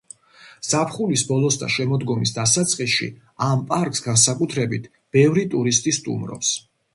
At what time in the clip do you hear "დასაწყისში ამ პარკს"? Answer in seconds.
2.37-4.03